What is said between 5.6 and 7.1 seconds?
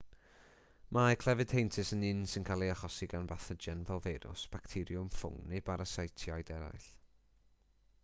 barasitiaid eraill